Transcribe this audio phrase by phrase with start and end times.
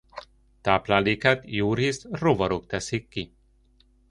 [0.61, 3.33] Táplálékát jórészt rovarok teszik ki.